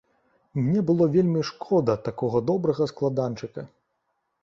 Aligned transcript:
Мне 0.61 0.81
было 0.87 1.09
вельмі 1.17 1.45
шкода 1.51 1.97
такога 2.09 2.43
добрага 2.51 2.91
складанчыка. 2.97 3.61